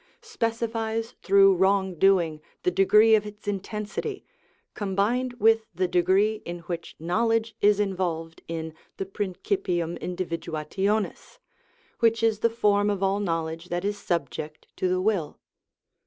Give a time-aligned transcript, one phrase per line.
[0.25, 4.25] _,specifies through wrong doing the degree of its intensity,
[4.73, 11.37] combined with the degree in which knowledge is involved in the principium individuationis
[11.99, 15.39] (which is the form of all knowledge that is subject to the will).